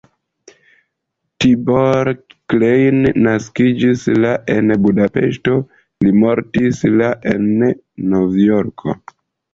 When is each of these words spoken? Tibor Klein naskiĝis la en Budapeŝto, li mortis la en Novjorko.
Tibor 1.43 2.09
Klein 2.53 2.97
naskiĝis 3.27 4.05
la 4.23 4.31
en 4.55 4.75
Budapeŝto, 4.87 5.55
li 6.07 6.15
mortis 6.25 6.83
la 7.03 7.11
en 7.35 7.55
Novjorko. 8.15 8.99